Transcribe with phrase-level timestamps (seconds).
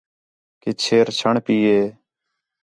[0.61, 1.81] کہ چھیر چھݨ پئی ہِے